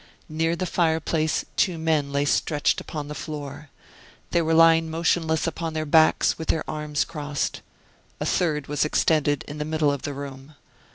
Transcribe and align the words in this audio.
Near 0.29 0.55
the 0.55 0.65
fireplace 0.65 1.45
two 1.55 1.77
men 1.77 2.11
lay 2.11 2.25
stretched 2.25 2.81
upon 2.81 3.07
the 3.07 3.13
floor. 3.13 3.69
They 4.31 4.41
were 4.41 4.55
lying 4.55 4.89
motionless 4.89 5.45
upon 5.45 5.73
their 5.75 5.85
backs, 5.85 6.39
with 6.39 6.47
their 6.47 6.67
arms 6.67 7.05
crossed. 7.05 7.61
A 8.19 8.25
third 8.25 8.65
was 8.65 8.83
extended 8.83 9.43
in 9.47 9.59
the 9.59 9.63
middle 9.63 9.91
of 9.91 10.01
the 10.01 10.15
room. 10.15 10.55